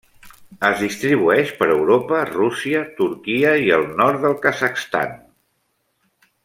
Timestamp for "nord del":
4.03-4.37